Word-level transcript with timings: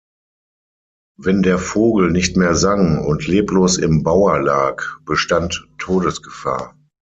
Wenn 1.19 1.43
der 1.43 1.59
Vogel 1.59 2.09
nicht 2.09 2.35
mehr 2.35 2.55
sang 2.55 3.05
und 3.05 3.27
leblos 3.27 3.77
im 3.77 4.01
Bauer 4.01 4.41
lag, 4.41 4.83
bestand 5.05 5.67
Todesgefahr. 5.77 6.75